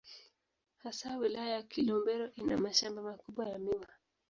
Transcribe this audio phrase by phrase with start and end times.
[0.77, 3.87] Hasa Wilaya ya Kilombero ina mashamba makubwa ya miwa.